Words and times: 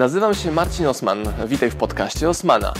Nazywam 0.00 0.34
się 0.34 0.52
Marcin 0.52 0.86
Osman. 0.86 1.18
Witaj 1.46 1.70
w 1.70 1.76
podcaście 1.76 2.28
Osmana. 2.28 2.74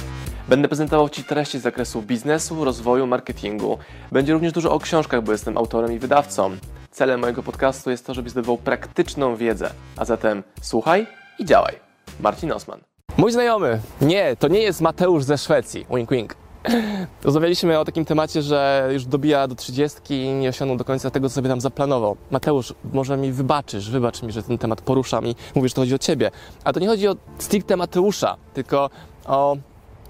Będę 0.48 0.68
prezentował 0.68 1.08
Ci 1.08 1.24
treści 1.24 1.58
z 1.58 1.62
zakresu 1.62 2.02
biznesu, 2.02 2.64
rozwoju, 2.64 3.06
marketingu. 3.06 3.78
Będzie 4.12 4.32
również 4.32 4.52
dużo 4.52 4.72
o 4.72 4.78
książkach, 4.78 5.22
bo 5.22 5.32
jestem 5.32 5.58
autorem 5.58 5.92
i 5.92 5.98
wydawcą. 5.98 6.56
Celem 6.90 7.20
mojego 7.20 7.42
podcastu 7.42 7.90
jest 7.90 8.06
to, 8.06 8.14
żebyś 8.14 8.32
zdobywał 8.32 8.58
praktyczną 8.58 9.36
wiedzę. 9.36 9.70
A 9.96 10.04
zatem 10.04 10.42
słuchaj 10.62 11.06
i 11.38 11.44
działaj. 11.44 11.74
Marcin 12.20 12.52
Osman. 12.52 12.80
Mój 13.16 13.32
znajomy. 13.32 13.80
Nie, 14.00 14.36
to 14.36 14.48
nie 14.48 14.60
jest 14.60 14.80
Mateusz 14.80 15.24
ze 15.24 15.38
Szwecji. 15.38 15.86
Wink, 15.90 16.10
wink. 16.10 16.39
Rozmawialiśmy 17.24 17.78
o 17.78 17.84
takim 17.84 18.04
temacie, 18.04 18.42
że 18.42 18.88
już 18.92 19.04
dobija 19.04 19.48
do 19.48 19.54
30 19.54 19.98
i 20.10 20.28
nie 20.28 20.48
osiągnął 20.48 20.76
do 20.76 20.84
końca 20.84 21.10
tego, 21.10 21.28
co 21.28 21.34
sobie 21.34 21.48
tam 21.48 21.60
zaplanował. 21.60 22.16
Mateusz, 22.30 22.74
może 22.92 23.16
mi 23.16 23.32
wybaczysz, 23.32 23.90
wybacz 23.90 24.22
mi, 24.22 24.32
że 24.32 24.42
ten 24.42 24.58
temat 24.58 24.80
poruszam 24.80 25.26
i 25.26 25.34
mówisz, 25.54 25.70
że 25.70 25.74
to 25.74 25.80
chodzi 25.80 25.94
o 25.94 25.98
ciebie. 25.98 26.30
A 26.64 26.72
to 26.72 26.80
nie 26.80 26.88
chodzi 26.88 27.08
o 27.08 27.16
stricte 27.38 27.76
Mateusza, 27.76 28.36
tylko 28.54 28.90
o 29.26 29.56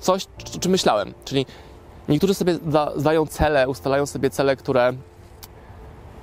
coś, 0.01 0.27
o 0.57 0.59
czym 0.59 0.73
myślałem. 0.73 1.15
Czyli 1.25 1.47
niektórzy 2.09 2.35
sobie 2.35 2.59
zdają 2.97 3.27
cele, 3.27 3.69
ustalają 3.69 4.07
sobie 4.07 4.31
cele, 4.31 4.57
które 4.57 4.93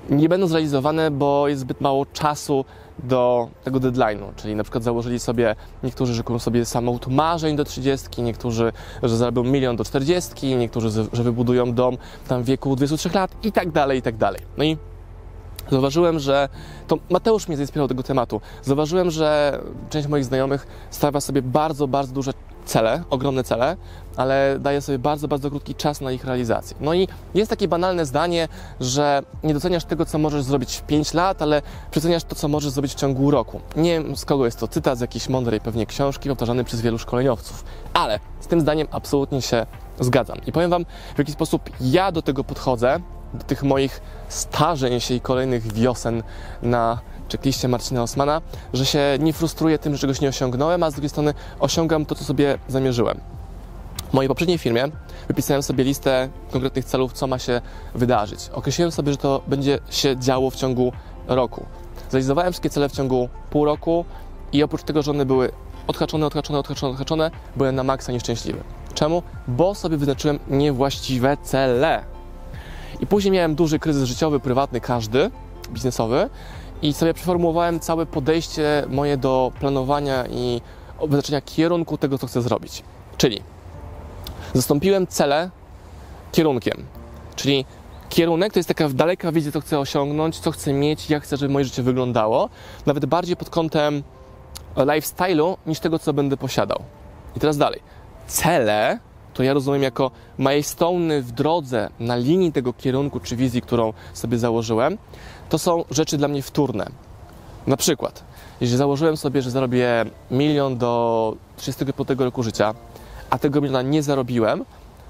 nie 0.09 0.29
będą 0.29 0.47
zrealizowane, 0.47 1.11
bo 1.11 1.47
jest 1.47 1.61
zbyt 1.61 1.81
mało 1.81 2.05
czasu 2.05 2.65
do 3.03 3.49
tego 3.63 3.79
deadline'u, 3.79 4.35
czyli 4.35 4.55
na 4.55 4.63
przykład 4.63 4.83
założyli 4.83 5.19
sobie, 5.19 5.55
niektórzy 5.83 6.15
szykują 6.15 6.39
sobie 6.39 6.65
samochód 6.65 7.07
marzeń 7.07 7.55
do 7.55 7.63
30, 7.63 8.21
niektórzy, 8.21 8.71
że 9.03 9.17
zarobią 9.17 9.43
milion 9.43 9.75
do 9.75 9.83
40, 9.83 10.55
niektórzy, 10.55 10.89
że 11.13 11.23
wybudują 11.23 11.73
dom 11.73 11.97
tam 12.27 12.43
w 12.43 12.45
wieku 12.45 12.75
23 12.75 13.09
lat 13.13 13.45
i 13.45 13.51
tak 13.51 13.71
dalej, 13.71 13.99
i 13.99 14.01
tak 14.01 14.17
dalej. 14.17 14.41
No 14.57 14.63
i 14.63 14.77
Zauważyłem, 15.71 16.19
że 16.19 16.49
to 16.87 16.97
Mateusz 17.09 17.47
mnie 17.47 17.57
zainspirował 17.57 17.87
tego 17.87 18.03
tematu. 18.03 18.41
Zauważyłem, 18.63 19.11
że 19.11 19.59
część 19.89 20.07
moich 20.07 20.25
znajomych 20.25 20.67
stawia 20.89 21.21
sobie 21.21 21.41
bardzo, 21.41 21.87
bardzo 21.87 22.13
duże 22.13 22.33
cele, 22.67 23.03
ogromne 23.09 23.43
cele, 23.43 23.77
ale 24.15 24.57
daje 24.59 24.81
sobie 24.81 24.99
bardzo, 24.99 25.27
bardzo 25.27 25.49
krótki 25.49 25.75
czas 25.75 26.01
na 26.01 26.11
ich 26.11 26.25
realizację. 26.25 26.77
No 26.81 26.93
i 26.93 27.07
jest 27.33 27.49
takie 27.49 27.67
banalne 27.67 28.05
zdanie, 28.05 28.47
że 28.79 29.23
nie 29.43 29.53
doceniasz 29.53 29.85
tego, 29.85 30.05
co 30.05 30.17
możesz 30.17 30.43
zrobić 30.43 30.75
w 30.75 30.81
5 30.81 31.13
lat, 31.13 31.41
ale 31.41 31.61
przeceniasz 31.91 32.23
to, 32.23 32.35
co 32.35 32.47
możesz 32.47 32.71
zrobić 32.71 32.91
w 32.91 32.95
ciągu 32.95 33.31
roku. 33.31 33.61
Nie 33.75 33.91
wiem, 33.91 34.15
z 34.15 34.25
kogo 34.25 34.45
jest 34.45 34.59
to 34.59 34.67
cytat, 34.67 34.97
z 34.97 35.01
jakiejś 35.01 35.29
mądrej 35.29 35.61
pewnie 35.61 35.85
książki, 35.85 36.29
powtarzany 36.29 36.63
przez 36.63 36.81
wielu 36.81 36.97
szkoleniowców. 36.97 37.63
Ale 37.93 38.19
z 38.39 38.47
tym 38.47 38.61
zdaniem 38.61 38.87
absolutnie 38.91 39.41
się 39.41 39.65
zgadzam. 39.99 40.37
I 40.47 40.51
powiem 40.51 40.69
Wam, 40.69 40.85
w 41.15 41.19
jaki 41.19 41.31
sposób 41.31 41.69
ja 41.81 42.11
do 42.11 42.21
tego 42.21 42.43
podchodzę, 42.43 42.99
do 43.33 43.43
tych 43.43 43.63
moich 43.63 44.01
starzeń 44.29 44.99
się 44.99 45.13
i 45.13 45.21
kolejnych 45.21 45.73
wiosen 45.73 46.23
na 46.61 46.99
checkliście 47.31 47.67
Marcina 47.67 48.03
Osmana, 48.03 48.41
że 48.73 48.85
się 48.85 48.99
nie 49.19 49.33
frustruję 49.33 49.79
tym, 49.79 49.93
że 49.93 49.99
czegoś 49.99 50.21
nie 50.21 50.29
osiągnąłem, 50.29 50.83
a 50.83 50.91
z 50.91 50.93
drugiej 50.93 51.09
strony 51.09 51.33
osiągam 51.59 52.05
to, 52.05 52.15
co 52.15 52.23
sobie 52.23 52.57
zamierzyłem. 52.67 53.19
W 54.09 54.13
mojej 54.13 54.29
poprzedniej 54.29 54.57
firmie 54.57 54.83
wypisałem 55.27 55.63
sobie 55.63 55.83
listę 55.83 56.29
konkretnych 56.51 56.85
celów, 56.85 57.13
co 57.13 57.27
ma 57.27 57.39
się 57.39 57.61
wydarzyć. 57.95 58.49
Określiłem 58.53 58.91
sobie, 58.91 59.11
że 59.11 59.17
to 59.17 59.41
będzie 59.47 59.79
się 59.89 60.17
działo 60.17 60.49
w 60.49 60.55
ciągu 60.55 60.91
roku. 61.27 61.65
Zrealizowałem 62.09 62.53
wszystkie 62.53 62.69
cele 62.69 62.89
w 62.89 62.91
ciągu 62.91 63.29
pół 63.49 63.65
roku 63.65 64.05
i 64.53 64.63
oprócz 64.63 64.83
tego, 64.83 65.01
że 65.01 65.11
one 65.11 65.25
były 65.25 65.51
odhaczone, 65.87 66.25
odhaczone, 66.25 66.59
odhaczone, 66.59 66.93
odhaczone, 66.93 67.31
byłem 67.55 67.75
na 67.75 67.83
maksa 67.83 68.11
nieszczęśliwy. 68.11 68.59
Czemu? 68.93 69.23
Bo 69.47 69.75
sobie 69.75 69.97
wyznaczyłem 69.97 70.39
niewłaściwe 70.47 71.37
cele. 71.43 72.16
I 72.99 73.07
później 73.07 73.31
miałem 73.31 73.55
duży 73.55 73.79
kryzys 73.79 74.03
życiowy, 74.03 74.39
prywatny, 74.39 74.81
każdy, 74.81 75.31
biznesowy 75.71 76.29
i 76.81 76.93
sobie 76.93 77.13
przeformułowałem 77.13 77.79
całe 77.79 78.05
podejście 78.05 78.83
moje 78.89 79.17
do 79.17 79.51
planowania 79.59 80.27
i 80.27 80.61
wyznaczenia 81.01 81.41
kierunku 81.41 81.97
tego, 81.97 82.17
co 82.17 82.27
chcę 82.27 82.41
zrobić. 82.41 82.83
Czyli 83.17 83.41
zastąpiłem 84.53 85.07
cele 85.07 85.49
kierunkiem. 86.31 86.85
Czyli 87.35 87.65
kierunek 88.09 88.53
to 88.53 88.59
jest 88.59 88.67
taka 88.69 88.89
daleka 88.89 89.31
wizja, 89.31 89.51
co 89.51 89.61
chcę 89.61 89.79
osiągnąć, 89.79 90.39
co 90.39 90.51
chcę 90.51 90.73
mieć, 90.73 91.09
jak 91.09 91.23
chcę, 91.23 91.37
żeby 91.37 91.53
moje 91.53 91.65
życie 91.65 91.83
wyglądało. 91.83 92.49
Nawet 92.85 93.05
bardziej 93.05 93.35
pod 93.35 93.49
kątem 93.49 94.03
lifestyle'u 94.75 95.57
niż 95.65 95.79
tego, 95.79 95.99
co 95.99 96.13
będę 96.13 96.37
posiadał. 96.37 96.83
I 97.35 97.39
teraz 97.39 97.57
dalej. 97.57 97.79
Cele 98.27 98.99
to 99.37 99.43
ja 99.43 99.53
rozumiem 99.53 99.83
jako 99.83 100.11
milestone 100.39 101.21
w 101.21 101.31
drodze, 101.31 101.89
na 101.99 102.15
linii 102.15 102.51
tego 102.51 102.73
kierunku 102.73 103.19
czy 103.19 103.35
wizji, 103.35 103.61
którą 103.61 103.93
sobie 104.13 104.37
założyłem, 104.37 104.97
to 105.49 105.57
są 105.57 105.85
rzeczy 105.91 106.17
dla 106.17 106.27
mnie 106.27 106.41
wtórne. 106.41 106.89
Na 107.67 107.77
przykład, 107.77 108.23
jeżeli 108.61 108.77
założyłem 108.77 109.17
sobie, 109.17 109.41
że 109.41 109.51
zarobię 109.51 110.05
milion 110.31 110.77
do 110.77 111.35
35 111.57 112.09
roku 112.17 112.43
życia, 112.43 112.73
a 113.29 113.39
tego 113.39 113.61
miliona 113.61 113.81
nie 113.81 114.03
zarobiłem, 114.03 114.65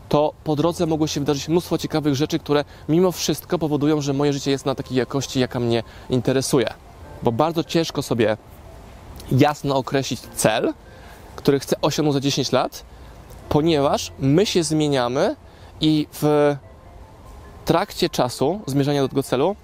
to 0.09 0.33
po 0.43 0.55
drodze 0.55 0.85
mogło 0.85 1.07
się 1.07 1.19
wydarzyć 1.19 1.47
mnóstwo 1.47 1.77
ciekawych 1.77 2.15
rzeczy, 2.15 2.39
które 2.39 2.65
mimo 2.89 3.11
wszystko 3.11 3.59
powodują, 3.59 4.01
że 4.01 4.13
moje 4.13 4.33
życie 4.33 4.51
jest 4.51 4.65
na 4.65 4.75
takiej 4.75 4.97
jakości, 4.97 5.39
jaka 5.39 5.59
mnie 5.59 5.83
interesuje. 6.09 6.73
Bo 7.23 7.31
bardzo 7.31 7.63
ciężko 7.63 8.01
sobie 8.01 8.37
jasno 9.31 9.75
określić 9.75 10.19
cel, 10.35 10.73
który 11.35 11.59
chcę 11.59 11.75
osiągnąć 11.81 12.13
za 12.13 12.19
10 12.19 12.51
lat, 12.51 12.83
ponieważ 13.49 14.11
my 14.19 14.45
się 14.45 14.63
zmieniamy 14.63 15.35
i 15.81 16.07
w 16.11 16.55
trakcie 17.65 18.09
czasu 18.09 18.61
zmierzania 18.65 19.01
do 19.01 19.09
tego 19.09 19.23
celu 19.23 19.55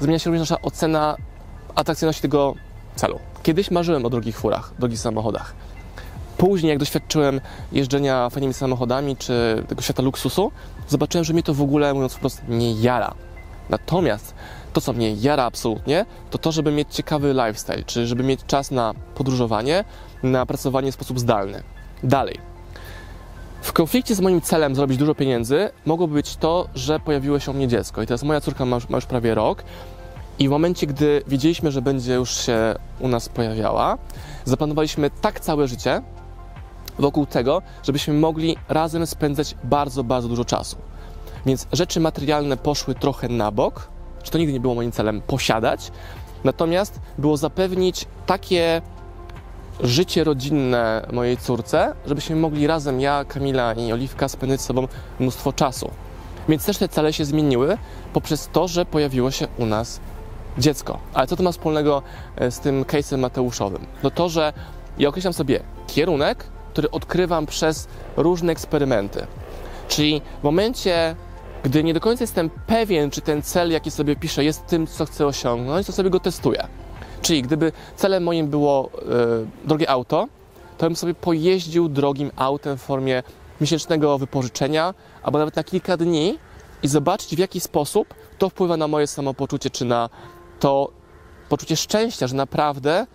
zmienia 0.00 0.18
się 0.18 0.30
również 0.30 0.50
nasza 0.50 0.62
ocena 0.62 1.16
atrakcyjności 1.74 2.22
tego 2.22 2.54
celu. 2.96 3.18
Kiedyś 3.42 3.70
marzyłem 3.70 4.06
o 4.06 4.10
drogich 4.10 4.36
furach, 4.36 4.72
drogich 4.78 4.98
samochodach. 4.98 5.54
Później, 6.36 6.70
jak 6.70 6.78
doświadczyłem 6.78 7.40
jeżdżenia 7.72 8.30
fajnymi 8.30 8.54
samochodami 8.54 9.16
czy 9.16 9.64
tego 9.68 9.82
świata 9.82 10.02
luksusu, 10.02 10.52
zobaczyłem, 10.88 11.24
że 11.24 11.32
mnie 11.32 11.42
to 11.42 11.54
w 11.54 11.62
ogóle, 11.62 11.94
mówiąc 11.94 12.12
wprost, 12.12 12.42
nie 12.48 12.72
jara. 12.72 13.14
Natomiast 13.70 14.34
to, 14.72 14.80
co 14.80 14.92
mnie 14.92 15.12
jara 15.12 15.44
absolutnie, 15.44 16.06
to 16.30 16.38
to, 16.38 16.52
żeby 16.52 16.72
mieć 16.72 16.94
ciekawy 16.94 17.32
lifestyle, 17.32 17.84
czy 17.84 18.06
żeby 18.06 18.22
mieć 18.22 18.40
czas 18.46 18.70
na 18.70 18.94
podróżowanie, 19.14 19.84
na 20.22 20.46
pracowanie 20.46 20.92
w 20.92 20.94
sposób 20.94 21.20
zdalny. 21.20 21.62
Dalej, 22.02 22.38
w 23.62 23.72
konflikcie 23.72 24.14
z 24.14 24.20
moim 24.20 24.40
celem 24.40 24.74
zrobić 24.74 24.98
dużo 24.98 25.14
pieniędzy 25.14 25.70
mogłoby 25.86 26.14
być 26.14 26.36
to, 26.36 26.68
że 26.74 27.00
pojawiło 27.00 27.38
się 27.38 27.50
u 27.50 27.54
mnie 27.54 27.68
dziecko. 27.68 28.02
I 28.02 28.06
teraz 28.06 28.22
moja 28.22 28.40
córka 28.40 28.64
ma 28.64 28.76
już, 28.76 28.88
ma 28.88 28.96
już 28.96 29.06
prawie 29.06 29.34
rok. 29.34 29.62
I 30.38 30.48
w 30.48 30.50
momencie, 30.50 30.86
gdy 30.86 31.22
wiedzieliśmy, 31.26 31.70
że 31.72 31.82
będzie 31.82 32.14
już 32.14 32.46
się 32.46 32.74
u 33.00 33.08
nas 33.08 33.28
pojawiała, 33.28 33.98
zaplanowaliśmy 34.44 35.10
tak 35.10 35.40
całe 35.40 35.68
życie 35.68 36.02
wokół 36.98 37.26
tego, 37.26 37.62
żebyśmy 37.82 38.14
mogli 38.14 38.56
razem 38.68 39.06
spędzać 39.06 39.56
bardzo, 39.64 40.04
bardzo 40.04 40.28
dużo 40.28 40.44
czasu. 40.44 40.76
Więc 41.46 41.66
rzeczy 41.72 42.00
materialne 42.00 42.56
poszły 42.56 42.94
trochę 42.94 43.28
na 43.28 43.50
bok, 43.50 43.88
czy 44.22 44.30
to 44.30 44.38
nigdy 44.38 44.52
nie 44.52 44.60
było 44.60 44.74
moim 44.74 44.92
celem 44.92 45.20
posiadać, 45.20 45.92
natomiast 46.44 47.00
było 47.18 47.36
zapewnić 47.36 48.06
takie 48.26 48.82
życie 49.82 50.24
rodzinne 50.24 51.06
mojej 51.12 51.36
córce, 51.36 51.94
żebyśmy 52.06 52.36
mogli 52.36 52.66
razem, 52.66 53.00
ja, 53.00 53.24
Kamila 53.24 53.72
i 53.72 53.92
Oliwka, 53.92 54.28
spędzać 54.28 54.60
z 54.60 54.64
sobą 54.64 54.88
mnóstwo 55.20 55.52
czasu. 55.52 55.90
Więc 56.48 56.66
też 56.66 56.78
te 56.78 56.88
cele 56.88 57.12
się 57.12 57.24
zmieniły 57.24 57.78
poprzez 58.12 58.48
to, 58.52 58.68
że 58.68 58.84
pojawiło 58.84 59.30
się 59.30 59.48
u 59.58 59.66
nas 59.66 60.00
dziecko. 60.58 60.98
Ale 61.14 61.26
co 61.26 61.36
to 61.36 61.42
ma 61.42 61.52
wspólnego 61.52 62.02
e, 62.36 62.50
z 62.50 62.60
tym 62.60 62.84
case'em 62.84 63.18
Mateuszowym? 63.18 63.86
No 64.02 64.10
to, 64.10 64.28
że 64.28 64.52
ja 64.98 65.08
określam 65.08 65.32
sobie 65.32 65.60
kierunek, 65.86 66.44
który 66.72 66.90
odkrywam 66.90 67.46
przez 67.46 67.88
różne 68.16 68.52
eksperymenty. 68.52 69.26
Czyli 69.88 70.22
w 70.40 70.44
momencie, 70.44 71.16
gdy 71.62 71.84
nie 71.84 71.94
do 71.94 72.00
końca 72.00 72.22
jestem 72.24 72.50
pewien, 72.66 73.10
czy 73.10 73.20
ten 73.20 73.42
cel, 73.42 73.70
jaki 73.70 73.90
sobie 73.90 74.16
piszę, 74.16 74.44
jest 74.44 74.66
tym, 74.66 74.86
co 74.86 75.06
chcę 75.06 75.26
osiągnąć, 75.26 75.86
to 75.86 75.92
sobie 75.92 76.10
go 76.10 76.20
testuję. 76.20 76.66
Czyli 77.22 77.42
gdyby 77.42 77.72
celem 77.96 78.22
moim 78.22 78.48
było 78.48 78.90
e, 78.94 79.68
drogie 79.68 79.90
auto, 79.90 80.28
to 80.78 80.86
bym 80.86 80.96
sobie 80.96 81.14
pojeździł 81.14 81.88
drogim 81.88 82.30
autem 82.36 82.78
w 82.78 82.82
formie 82.82 83.22
miesięcznego 83.60 84.18
wypożyczenia, 84.18 84.94
albo 85.22 85.38
nawet 85.38 85.56
na 85.56 85.64
kilka 85.64 85.96
dni 85.96 86.38
i 86.82 86.88
zobaczyć 86.88 87.36
w 87.36 87.38
jaki 87.38 87.60
sposób 87.60 88.14
to 88.38 88.48
wpływa 88.48 88.76
na 88.76 88.88
moje 88.88 89.06
samopoczucie, 89.06 89.70
czy 89.70 89.84
na 89.84 90.08
to 90.60 90.90
poczucie 91.48 91.76
szczęścia, 91.76 92.26
że 92.26 92.36
naprawdę 92.36 93.06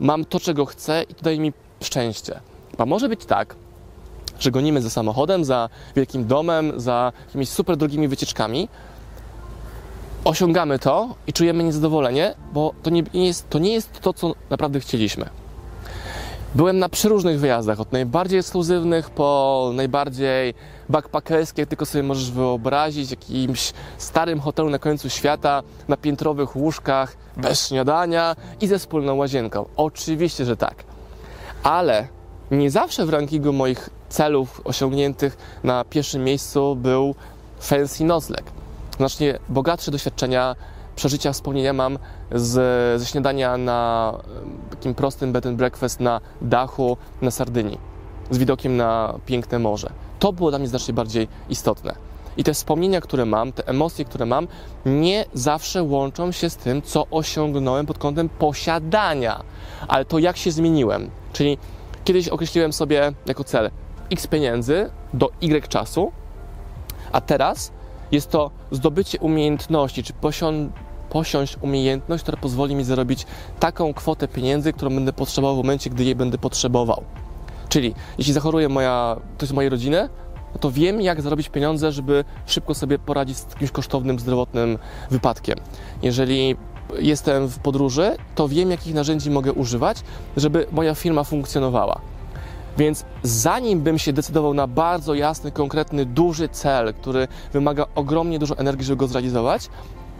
mam 0.00 0.24
to, 0.24 0.40
czego 0.40 0.64
chcę 0.64 1.02
i 1.02 1.14
to 1.14 1.22
daje 1.22 1.40
mi 1.40 1.52
szczęście. 1.82 2.40
A 2.78 2.86
może 2.86 3.08
być 3.08 3.24
tak, 3.24 3.56
że 4.38 4.50
gonimy 4.50 4.82
za 4.82 4.90
samochodem, 4.90 5.44
za 5.44 5.68
wielkim 5.96 6.26
domem, 6.26 6.72
za 6.80 7.12
jakimiś 7.26 7.48
super 7.48 7.76
drogimi 7.76 8.08
wycieczkami, 8.08 8.68
osiągamy 10.26 10.78
to 10.78 11.14
i 11.26 11.32
czujemy 11.32 11.64
niezadowolenie, 11.64 12.34
bo 12.52 12.74
to 12.82 12.90
nie, 12.90 13.02
jest, 13.14 13.50
to 13.50 13.58
nie 13.58 13.72
jest 13.72 14.00
to, 14.00 14.12
co 14.12 14.34
naprawdę 14.50 14.80
chcieliśmy. 14.80 15.28
Byłem 16.54 16.78
na 16.78 16.88
przeróżnych 16.88 17.40
wyjazdach, 17.40 17.80
od 17.80 17.92
najbardziej 17.92 18.38
ekskluzywnych 18.38 19.10
po 19.10 19.70
najbardziej 19.74 20.54
backpackerskie, 20.88 21.62
jak 21.62 21.68
tylko 21.68 21.86
sobie 21.86 22.02
możesz 22.02 22.30
wyobrazić, 22.30 23.10
jakimś 23.10 23.72
starym 23.98 24.40
hotelu 24.40 24.70
na 24.70 24.78
końcu 24.78 25.10
świata, 25.10 25.62
na 25.88 25.96
piętrowych 25.96 26.56
łóżkach, 26.56 27.16
bez 27.36 27.68
śniadania 27.68 28.36
i 28.60 28.66
ze 28.66 28.78
wspólną 28.78 29.14
łazienką. 29.14 29.66
Oczywiście, 29.76 30.44
że 30.44 30.56
tak. 30.56 30.84
Ale 31.62 32.08
nie 32.50 32.70
zawsze 32.70 33.06
w 33.06 33.10
rankingu 33.10 33.52
moich 33.52 33.90
celów 34.08 34.60
osiągniętych 34.64 35.36
na 35.64 35.84
pierwszym 35.84 36.24
miejscu 36.24 36.76
był 36.76 37.14
fancy 37.60 38.04
nocleg. 38.04 38.44
Znacznie 38.96 39.38
bogatsze 39.48 39.90
doświadczenia, 39.90 40.56
przeżycia, 40.96 41.32
wspomnienia 41.32 41.72
mam 41.72 41.98
z, 42.32 42.52
ze 43.00 43.06
śniadania 43.06 43.56
na 43.56 44.12
takim 44.70 44.94
prostym 44.94 45.32
bed 45.32 45.46
and 45.46 45.56
breakfast 45.56 46.00
na 46.00 46.20
dachu 46.42 46.96
na 47.22 47.30
Sardynii 47.30 47.96
z 48.30 48.38
widokiem 48.38 48.76
na 48.76 49.18
piękne 49.26 49.58
morze. 49.58 49.90
To 50.18 50.32
było 50.32 50.50
dla 50.50 50.58
mnie 50.58 50.68
znacznie 50.68 50.94
bardziej 50.94 51.28
istotne. 51.48 51.94
I 52.36 52.44
te 52.44 52.54
wspomnienia, 52.54 53.00
które 53.00 53.24
mam, 53.24 53.52
te 53.52 53.68
emocje, 53.68 54.04
które 54.04 54.26
mam, 54.26 54.48
nie 54.86 55.24
zawsze 55.34 55.82
łączą 55.82 56.32
się 56.32 56.50
z 56.50 56.56
tym, 56.56 56.82
co 56.82 57.06
osiągnąłem 57.10 57.86
pod 57.86 57.98
kątem 57.98 58.28
posiadania, 58.28 59.42
ale 59.88 60.04
to 60.04 60.18
jak 60.18 60.36
się 60.36 60.50
zmieniłem. 60.50 61.10
Czyli 61.32 61.58
kiedyś 62.04 62.28
określiłem 62.28 62.72
sobie 62.72 63.12
jako 63.26 63.44
cel 63.44 63.70
x 64.10 64.26
pieniędzy 64.26 64.90
do 65.14 65.30
y 65.40 65.68
czasu, 65.68 66.12
a 67.12 67.20
teraz 67.20 67.72
jest 68.12 68.30
to 68.30 68.50
zdobycie 68.70 69.18
umiejętności, 69.18 70.02
czy 70.02 70.12
posią 70.12 70.70
posiąść 71.10 71.56
umiejętność, 71.60 72.22
która 72.22 72.38
pozwoli 72.38 72.74
mi 72.74 72.84
zarobić 72.84 73.26
taką 73.60 73.94
kwotę 73.94 74.28
pieniędzy, 74.28 74.72
którą 74.72 74.94
będę 74.94 75.12
potrzebował 75.12 75.54
w 75.54 75.58
momencie, 75.58 75.90
gdy 75.90 76.04
jej 76.04 76.14
będę 76.14 76.38
potrzebował. 76.38 77.02
Czyli 77.68 77.94
jeśli 78.18 78.32
zachoruje 78.32 78.68
moja, 78.68 79.16
ktoś 79.36 79.48
z 79.48 79.52
mojej 79.52 79.70
rodziny, 79.70 80.08
to 80.60 80.70
wiem, 80.70 81.00
jak 81.00 81.22
zarobić 81.22 81.48
pieniądze, 81.48 81.92
żeby 81.92 82.24
szybko 82.46 82.74
sobie 82.74 82.98
poradzić 82.98 83.38
z 83.38 83.50
jakimś 83.50 83.70
kosztownym, 83.70 84.18
zdrowotnym 84.18 84.78
wypadkiem. 85.10 85.58
Jeżeli 86.02 86.56
jestem 86.98 87.48
w 87.48 87.58
podróży, 87.58 88.16
to 88.34 88.48
wiem, 88.48 88.70
jakich 88.70 88.94
narzędzi 88.94 89.30
mogę 89.30 89.52
używać, 89.52 89.98
żeby 90.36 90.66
moja 90.72 90.94
firma 90.94 91.24
funkcjonowała. 91.24 92.00
Więc 92.78 93.04
zanim 93.22 93.80
bym 93.80 93.98
się 93.98 94.12
decydował 94.12 94.54
na 94.54 94.66
bardzo 94.66 95.14
jasny, 95.14 95.52
konkretny, 95.52 96.06
duży 96.06 96.48
cel, 96.48 96.94
który 96.94 97.28
wymaga 97.52 97.86
ogromnie 97.94 98.38
dużo 98.38 98.58
energii, 98.58 98.84
żeby 98.84 98.96
go 98.96 99.06
zrealizować, 99.08 99.68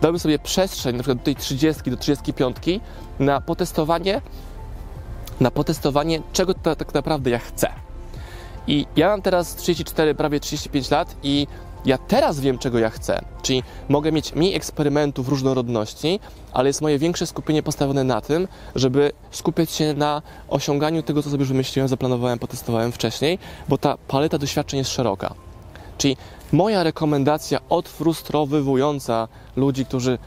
dałbym 0.01 0.19
sobie 0.19 0.39
przestrzeń, 0.39 0.97
na 0.97 1.03
przykład 1.03 1.19
do 1.19 1.25
tej 1.25 1.37
30, 1.37 1.91
do 1.91 1.97
35 1.97 2.57
na 3.19 3.41
potestowanie, 3.41 4.21
na 5.41 5.51
potestowanie, 5.51 6.21
czego 6.33 6.55
tak 6.55 6.95
naprawdę 6.95 7.31
ja 7.31 7.39
chcę. 7.39 7.69
I 8.67 8.87
ja 8.97 9.09
mam 9.09 9.23
teraz 9.23 9.55
34, 9.55 10.15
prawie 10.15 10.41
35 10.41 10.91
lat 10.91 11.17
i 11.23 11.47
ja 11.85 11.99
teraz 11.99 12.41
wiem, 12.41 12.59
czego 12.59 12.79
ja 12.79 12.91
chcę. 12.91 13.21
Czyli 13.43 13.63
mogę 13.89 14.13
mieć 14.13 14.35
mniej 14.35 14.55
eksperymentów 14.55 15.29
różnorodności, 15.29 16.21
ale 16.53 16.69
jest 16.69 16.83
moje 16.83 16.99
większe 16.99 17.27
skupienie 17.27 17.63
postawione 17.63 18.05
na 18.05 18.21
tym, 18.21 18.49
żeby 18.75 19.13
skupiać 19.31 19.71
się 19.71 19.95
na 19.95 20.23
osiąganiu 20.49 21.03
tego, 21.03 21.23
co 21.23 21.31
sobie 21.31 21.41
już 21.41 21.49
wymyśliłem, 21.49 21.89
zaplanowałem, 21.89 22.39
potestowałem 22.39 22.93
wcześniej, 22.93 23.39
bo 23.69 23.79
ta 23.79 23.97
paleta 24.09 24.39
doświadczeń 24.39 24.79
jest 24.79 24.91
szeroka. 24.91 25.35
Czyli 25.99 26.17
moja 26.53 26.83
rekomendacja 26.83 27.59
odfrustrowywująca 27.69 29.29
ludzi, 29.57 29.87
którzy 29.87 30.19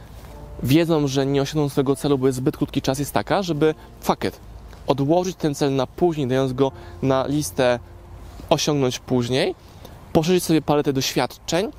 wiedzą, 0.63 1.07
że 1.07 1.25
nie 1.25 1.41
osiągną 1.41 1.69
swojego 1.69 1.95
celu, 1.95 2.17
bo 2.17 2.27
jest 2.27 2.37
zbyt 2.37 2.57
krótki 2.57 2.81
czas, 2.81 2.99
jest 2.99 3.13
taka, 3.13 3.43
żeby 3.43 3.75
fuck 4.01 4.23
it, 4.23 4.39
odłożyć 4.87 5.35
ten 5.35 5.55
cel 5.55 5.75
na 5.75 5.87
później, 5.87 6.27
dając 6.27 6.53
go 6.53 6.71
na 7.01 7.27
listę 7.27 7.79
osiągnąć 8.49 8.99
później, 8.99 9.55
poszerzyć 10.19 10.43
sobie 10.43 10.61
paletę 10.61 10.93
doświadczeń, 10.93 11.71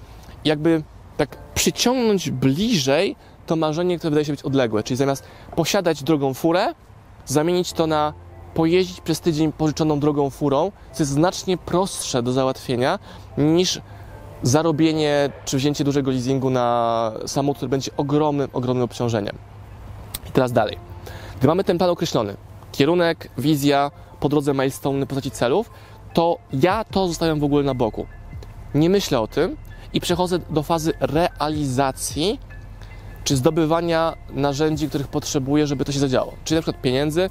jakby 0.44 0.82
tak 1.16 1.36
przyciągnąć 1.54 2.30
bliżej 2.30 3.16
to 3.46 3.56
marzenie, 3.56 3.98
które 3.98 4.10
wydaje 4.10 4.24
się 4.24 4.32
być 4.32 4.42
odległe. 4.42 4.82
Czyli 4.82 4.96
zamiast 4.96 5.24
posiadać 5.56 6.02
drogą 6.02 6.34
furę, 6.34 6.74
zamienić 7.26 7.72
to 7.72 7.86
na 7.86 8.12
pojeździć 8.54 9.00
przez 9.00 9.20
tydzień 9.20 9.52
pożyczoną 9.52 10.00
drogą 10.00 10.30
furą, 10.30 10.72
co 10.92 11.02
jest 11.02 11.12
znacznie 11.12 11.58
prostsze 11.58 12.22
do 12.22 12.32
załatwienia 12.32 12.98
niż 13.38 13.80
zarobienie 14.42 15.30
czy 15.44 15.56
wzięcie 15.56 15.84
dużego 15.84 16.10
leasingu 16.10 16.50
na 16.50 17.12
samochód, 17.26 17.56
który 17.56 17.68
będzie 17.68 17.90
ogromnym, 17.96 18.48
ogromnym 18.52 18.84
obciążeniem. 18.84 19.36
I 20.28 20.32
teraz 20.32 20.52
dalej. 20.52 20.78
Gdy 21.38 21.46
mamy 21.46 21.64
ten 21.64 21.78
plan 21.78 21.90
określony, 21.90 22.36
kierunek, 22.72 23.30
wizja, 23.38 23.90
po 24.20 24.28
drodze 24.28 24.52
milestone, 24.52 25.06
postaci 25.06 25.30
celów, 25.30 25.70
to 26.14 26.38
ja 26.52 26.84
to 26.84 27.08
zostawiam 27.08 27.40
w 27.40 27.44
ogóle 27.44 27.62
na 27.62 27.74
boku. 27.74 28.06
Nie 28.74 28.90
myślę 28.90 29.20
o 29.20 29.26
tym 29.26 29.56
i 29.92 30.00
przechodzę 30.00 30.38
do 30.50 30.62
fazy 30.62 30.92
realizacji 31.00 32.40
czy 33.24 33.36
zdobywania 33.36 34.16
narzędzi, 34.30 34.88
których 34.88 35.08
potrzebuję, 35.08 35.66
żeby 35.66 35.84
to 35.84 35.92
się 35.92 35.98
zadziało. 35.98 36.32
Czyli 36.44 36.56
na 36.56 36.62
przykład 36.62 36.82
pieniędzy, 36.82 37.30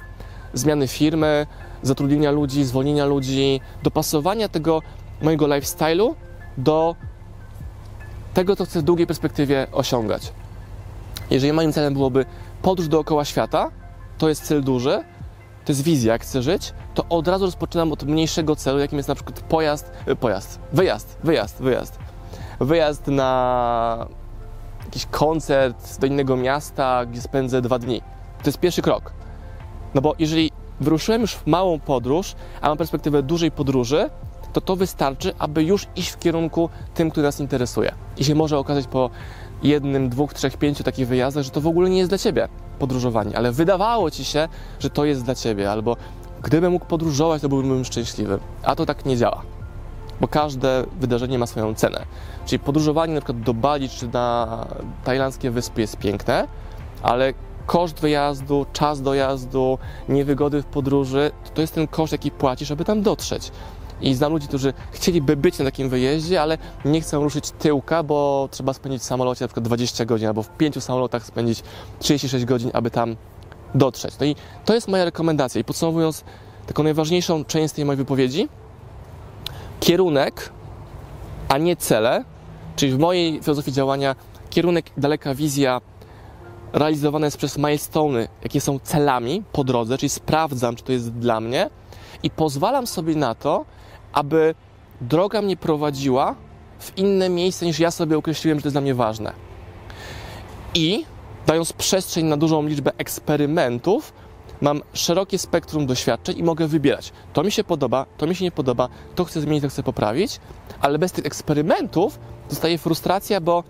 zmiany 0.54 0.88
firmy, 0.88 1.46
zatrudnienia 1.82 2.30
ludzi, 2.30 2.64
zwolnienia 2.64 3.04
ludzi, 3.04 3.60
dopasowania 3.82 4.48
tego 4.48 4.82
mojego 5.22 5.46
lifestyle'u 5.46 6.14
do 6.58 6.96
tego, 8.34 8.56
co 8.56 8.64
chcę 8.64 8.80
w 8.80 8.82
długiej 8.82 9.06
perspektywie 9.06 9.66
osiągać. 9.72 10.32
Jeżeli 11.30 11.52
moim 11.52 11.72
celem 11.72 11.94
byłoby 11.94 12.24
podróż 12.62 12.88
dookoła 12.88 13.24
świata, 13.24 13.70
to 14.18 14.28
jest 14.28 14.42
cel 14.42 14.62
duży, 14.62 15.04
to 15.64 15.72
jest 15.72 15.82
wizja, 15.82 16.12
jak 16.12 16.22
chcę 16.22 16.42
żyć, 16.42 16.72
to 16.94 17.04
od 17.08 17.28
razu 17.28 17.44
rozpoczynam 17.44 17.92
od 17.92 18.02
mniejszego 18.02 18.56
celu, 18.56 18.78
jakim 18.78 18.96
jest 18.96 19.08
na 19.08 19.14
przykład 19.14 19.40
pojazd, 19.40 19.92
y, 20.08 20.16
pojazd, 20.16 20.60
wyjazd, 20.72 21.18
wyjazd, 21.24 21.62
wyjazd. 21.62 21.98
Wyjazd 22.60 23.06
na 23.06 24.06
jakiś 24.84 25.06
koncert 25.06 26.00
do 26.00 26.06
innego 26.06 26.36
miasta, 26.36 27.06
gdzie 27.06 27.20
spędzę 27.20 27.62
dwa 27.62 27.78
dni. 27.78 28.00
To 28.42 28.48
jest 28.48 28.58
pierwszy 28.58 28.82
krok. 28.82 29.12
No 29.94 30.00
bo 30.00 30.14
jeżeli 30.18 30.50
wyruszyłem 30.80 31.20
już 31.20 31.34
w 31.34 31.46
małą 31.46 31.80
podróż, 31.80 32.34
a 32.60 32.68
mam 32.68 32.78
perspektywę 32.78 33.22
dużej 33.22 33.50
podróży, 33.50 34.10
to 34.52 34.60
to 34.60 34.76
wystarczy, 34.76 35.34
aby 35.38 35.64
już 35.64 35.86
iść 35.96 36.10
w 36.10 36.18
kierunku 36.18 36.68
tym, 36.94 37.10
który 37.10 37.26
nas 37.26 37.40
interesuje. 37.40 37.92
I 38.16 38.24
się 38.24 38.34
może 38.34 38.58
okazać 38.58 38.86
po 38.86 39.10
jednym, 39.62 40.08
dwóch, 40.08 40.34
trzech, 40.34 40.56
pięciu 40.56 40.84
takich 40.84 41.08
wyjazdach, 41.08 41.44
że 41.44 41.50
to 41.50 41.60
w 41.60 41.66
ogóle 41.66 41.90
nie 41.90 41.98
jest 41.98 42.10
dla 42.10 42.18
Ciebie 42.18 42.48
podróżowanie, 42.78 43.36
ale 43.36 43.52
wydawało 43.52 44.10
Ci 44.10 44.24
się, 44.24 44.48
że 44.78 44.90
to 44.90 45.04
jest 45.04 45.24
dla 45.24 45.34
Ciebie, 45.34 45.70
albo 45.70 45.96
gdybym 46.42 46.72
mógł 46.72 46.86
podróżować, 46.86 47.42
to 47.42 47.48
byłbym 47.48 47.84
szczęśliwy. 47.84 48.38
A 48.62 48.76
to 48.76 48.86
tak 48.86 49.04
nie 49.04 49.16
działa, 49.16 49.42
bo 50.20 50.28
każde 50.28 50.84
wydarzenie 51.00 51.38
ma 51.38 51.46
swoją 51.46 51.74
cenę. 51.74 52.04
Czyli 52.46 52.58
podróżowanie 52.58 53.14
na 53.14 53.20
przykład 53.20 53.40
do 53.40 53.54
Bali 53.54 53.88
czy 53.88 54.08
na 54.08 54.66
tajlandzkie 55.04 55.50
wyspy 55.50 55.80
jest 55.80 55.96
piękne, 55.96 56.46
ale 57.02 57.34
koszt 57.66 58.00
wyjazdu, 58.00 58.66
czas 58.72 59.02
dojazdu, 59.02 59.78
niewygody 60.08 60.62
w 60.62 60.66
podróży, 60.66 61.30
to 61.54 61.60
jest 61.60 61.74
ten 61.74 61.86
koszt, 61.86 62.12
jaki 62.12 62.30
płacisz, 62.30 62.70
aby 62.70 62.84
tam 62.84 63.02
dotrzeć. 63.02 63.52
I 64.02 64.14
znam 64.14 64.32
ludzi, 64.32 64.48
którzy 64.48 64.72
chcieliby 64.92 65.36
być 65.36 65.58
na 65.58 65.64
takim 65.64 65.88
wyjeździe, 65.88 66.42
ale 66.42 66.58
nie 66.84 67.00
chcą 67.00 67.22
ruszyć 67.24 67.50
tyłka, 67.50 68.02
bo 68.02 68.48
trzeba 68.50 68.72
spędzić 68.72 69.02
w 69.02 69.04
samolocie 69.04 69.44
na 69.44 69.48
przykład 69.48 69.64
20 69.64 70.04
godzin, 70.04 70.28
albo 70.28 70.42
w 70.42 70.48
pięciu 70.48 70.80
samolotach 70.80 71.26
spędzić 71.26 71.62
36 71.98 72.44
godzin, 72.44 72.70
aby 72.74 72.90
tam 72.90 73.16
dotrzeć. 73.74 74.14
No 74.20 74.26
i 74.26 74.36
to 74.64 74.74
jest 74.74 74.88
moja 74.88 75.04
rekomendacja. 75.04 75.60
I 75.60 75.64
podsumowując 75.64 76.24
taką 76.66 76.82
najważniejszą 76.82 77.44
część 77.44 77.74
tej 77.74 77.84
mojej 77.84 77.96
wypowiedzi, 77.96 78.48
kierunek, 79.80 80.50
a 81.48 81.58
nie 81.58 81.76
cele, 81.76 82.24
czyli 82.76 82.92
w 82.92 82.98
mojej 82.98 83.42
filozofii 83.42 83.72
działania 83.72 84.16
kierunek, 84.50 84.86
daleka 84.96 85.34
wizja 85.34 85.80
realizowane 86.72 87.26
jest 87.26 87.36
przez 87.36 87.58
milestone, 87.58 88.28
jakie 88.42 88.60
są 88.60 88.78
celami 88.78 89.42
po 89.52 89.64
drodze, 89.64 89.98
czyli 89.98 90.10
sprawdzam, 90.10 90.76
czy 90.76 90.84
to 90.84 90.92
jest 90.92 91.12
dla 91.12 91.40
mnie 91.40 91.70
i 92.22 92.30
pozwalam 92.30 92.86
sobie 92.86 93.16
na 93.16 93.34
to, 93.34 93.64
aby 94.12 94.54
droga 95.00 95.42
mnie 95.42 95.56
prowadziła 95.56 96.34
w 96.78 96.98
inne 96.98 97.28
miejsce 97.28 97.66
niż 97.66 97.78
ja 97.78 97.90
sobie 97.90 98.18
określiłem, 98.18 98.58
że 98.58 98.62
to 98.62 98.66
jest 98.66 98.74
dla 98.74 98.80
mnie 98.80 98.94
ważne. 98.94 99.32
I 100.74 101.04
dając 101.46 101.72
przestrzeń 101.72 102.26
na 102.26 102.36
dużą 102.36 102.66
liczbę 102.66 102.92
eksperymentów, 102.98 104.12
mam 104.60 104.82
szerokie 104.92 105.38
spektrum 105.38 105.86
doświadczeń 105.86 106.38
i 106.38 106.42
mogę 106.42 106.66
wybierać. 106.66 107.12
To 107.32 107.42
mi 107.42 107.52
się 107.52 107.64
podoba, 107.64 108.06
to 108.16 108.26
mi 108.26 108.34
się 108.34 108.44
nie 108.44 108.52
podoba, 108.52 108.88
to 109.14 109.24
chcę 109.24 109.40
zmienić, 109.40 109.62
to 109.62 109.68
chcę 109.68 109.82
poprawić, 109.82 110.40
ale 110.80 110.98
bez 110.98 111.12
tych 111.12 111.26
eksperymentów 111.26 112.18
zostaje 112.48 112.78
frustracja, 112.78 113.40
bo 113.40 113.64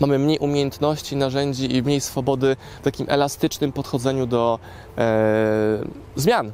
mamy 0.00 0.18
mniej 0.18 0.38
umiejętności, 0.38 1.16
narzędzi 1.16 1.76
i 1.76 1.82
mniej 1.82 2.00
swobody 2.00 2.56
w 2.80 2.84
takim 2.84 3.06
elastycznym 3.08 3.72
podchodzeniu 3.72 4.26
do 4.26 4.58
e, 4.98 5.78
zmian 6.16 6.52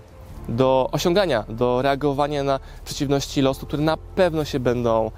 do 0.49 0.89
osiągania, 0.93 1.45
do 1.49 1.83
reagowania 1.83 2.43
na 2.43 2.61
przeciwności 2.85 3.43
losu, 3.43 3.67
które 3.67 3.83
na 3.83 3.97
pewno 3.97 4.45
się 4.45 4.61
będą 4.61 5.11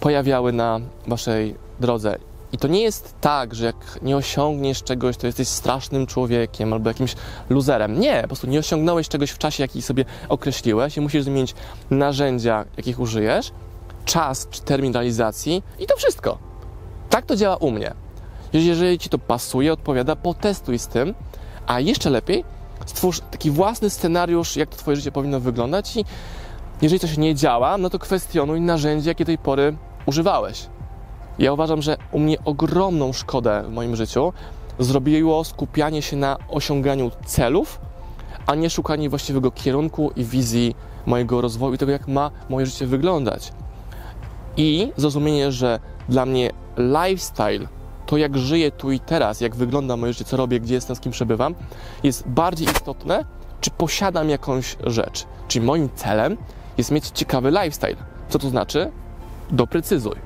pojawiały 0.00 0.52
na 0.52 0.80
waszej 1.06 1.54
drodze. 1.80 2.18
I 2.52 2.58
to 2.58 2.68
nie 2.68 2.82
jest 2.82 3.14
tak, 3.20 3.54
że 3.54 3.66
jak 3.66 3.98
nie 4.02 4.16
osiągniesz 4.16 4.82
czegoś, 4.82 5.16
to 5.16 5.26
jesteś 5.26 5.48
strasznym 5.48 6.06
człowiekiem 6.06 6.72
albo 6.72 6.90
jakimś 6.90 7.14
luzerem. 7.48 8.00
Nie, 8.00 8.22
po 8.22 8.26
prostu 8.26 8.46
nie 8.46 8.58
osiągnąłeś 8.58 9.08
czegoś 9.08 9.30
w 9.30 9.38
czasie, 9.38 9.62
jaki 9.62 9.82
sobie 9.82 10.04
określiłeś 10.28 10.96
i 10.96 11.00
musisz 11.00 11.24
zmienić 11.24 11.54
narzędzia, 11.90 12.64
jakich 12.76 13.00
użyjesz, 13.00 13.52
czas 14.04 14.48
czy 14.50 14.62
termin 14.62 14.92
realizacji 14.92 15.62
i 15.78 15.86
to 15.86 15.96
wszystko. 15.96 16.38
Tak 17.10 17.26
to 17.26 17.36
działa 17.36 17.56
u 17.56 17.70
mnie. 17.70 17.94
Jeżeli 18.52 18.98
ci 18.98 19.08
to 19.08 19.18
pasuje, 19.18 19.72
odpowiada, 19.72 20.16
potestuj 20.16 20.78
z 20.78 20.86
tym, 20.86 21.14
a 21.66 21.80
jeszcze 21.80 22.10
lepiej, 22.10 22.44
stwórz 22.96 23.20
taki 23.30 23.50
własny 23.50 23.90
scenariusz, 23.90 24.56
jak 24.56 24.68
to 24.68 24.76
Twoje 24.76 24.96
życie 24.96 25.12
powinno 25.12 25.40
wyglądać 25.40 25.96
i 25.96 26.04
jeżeli 26.82 27.00
coś 27.00 27.16
nie 27.16 27.34
działa, 27.34 27.78
no 27.78 27.90
to 27.90 27.98
kwestionuj 27.98 28.60
narzędzie, 28.60 29.10
jakie 29.10 29.24
tej 29.24 29.38
pory 29.38 29.76
używałeś. 30.06 30.66
Ja 31.38 31.52
uważam, 31.52 31.82
że 31.82 31.96
u 32.12 32.18
mnie 32.18 32.36
ogromną 32.44 33.12
szkodę 33.12 33.62
w 33.66 33.72
moim 33.72 33.96
życiu 33.96 34.32
zrobiło 34.78 35.44
skupianie 35.44 36.02
się 36.02 36.16
na 36.16 36.36
osiąganiu 36.48 37.10
celów, 37.26 37.80
a 38.46 38.54
nie 38.54 38.70
szukanie 38.70 39.10
właściwego 39.10 39.50
kierunku 39.50 40.10
i 40.16 40.24
wizji 40.24 40.74
mojego 41.06 41.40
rozwoju 41.40 41.74
i 41.74 41.78
tego, 41.78 41.92
jak 41.92 42.08
ma 42.08 42.30
moje 42.48 42.66
życie 42.66 42.86
wyglądać. 42.86 43.52
I 44.56 44.92
zrozumienie, 44.96 45.52
że 45.52 45.80
dla 46.08 46.26
mnie 46.26 46.50
lifestyle, 46.76 47.68
to 48.06 48.16
jak 48.16 48.38
żyję 48.38 48.70
tu 48.70 48.92
i 48.92 49.00
teraz, 49.00 49.40
jak 49.40 49.56
wygląda 49.56 49.96
moje 49.96 50.12
życie, 50.12 50.24
co 50.24 50.36
robię, 50.36 50.60
gdzie 50.60 50.74
jestem, 50.74 50.96
z 50.96 51.00
kim 51.00 51.12
przebywam, 51.12 51.54
jest 52.02 52.28
bardziej 52.28 52.68
istotne, 52.68 53.24
czy 53.60 53.70
posiadam 53.70 54.28
jakąś 54.28 54.76
rzecz. 54.84 55.26
Czyli 55.48 55.66
moim 55.66 55.88
celem 55.94 56.36
jest 56.78 56.90
mieć 56.90 57.08
ciekawy 57.08 57.50
lifestyle. 57.50 57.96
Co 58.28 58.38
to 58.38 58.48
znaczy? 58.48 58.90
Doprecyzuj. 59.50 60.16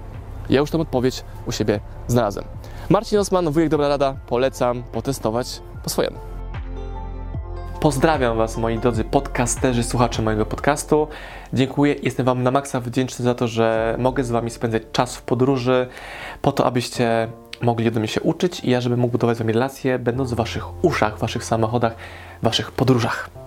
Ja 0.50 0.60
już 0.60 0.70
tą 0.70 0.80
odpowiedź 0.80 1.24
u 1.46 1.52
siebie 1.52 1.80
znalazłem. 2.06 2.44
Marcin 2.88 3.18
Osman, 3.18 3.50
wujek 3.50 3.68
Dobra 3.68 3.88
Rada, 3.88 4.16
polecam 4.26 4.82
potestować 4.82 5.62
po 5.82 5.90
swojemu. 5.90 6.18
Pozdrawiam 7.80 8.36
Was, 8.36 8.56
moi 8.56 8.78
drodzy 8.78 9.04
podcasterzy, 9.04 9.82
słuchacze 9.82 10.22
mojego 10.22 10.46
podcastu. 10.46 11.08
Dziękuję, 11.52 11.94
jestem 12.02 12.26
Wam 12.26 12.42
na 12.42 12.50
maksa 12.50 12.80
wdzięczny 12.80 13.24
za 13.24 13.34
to, 13.34 13.48
że 13.48 13.96
mogę 13.98 14.24
z 14.24 14.30
Wami 14.30 14.50
spędzać 14.50 14.82
czas 14.92 15.16
w 15.16 15.22
podróży, 15.22 15.88
po 16.42 16.52
to, 16.52 16.66
abyście 16.66 17.28
mogli 17.62 17.88
ode 17.88 18.00
mnie 18.00 18.08
się 18.08 18.20
uczyć 18.20 18.60
i 18.64 18.70
ja, 18.70 18.80
żebym 18.80 19.00
mógł 19.00 19.12
budować 19.12 19.36
z 19.36 19.40
Wami 19.40 19.52
relacje, 19.52 19.98
będąc 19.98 20.32
w 20.32 20.34
Waszych 20.34 20.84
uszach, 20.84 21.16
w 21.16 21.20
Waszych 21.20 21.44
samochodach, 21.44 21.94
w 22.40 22.44
Waszych 22.44 22.72
podróżach. 22.72 23.39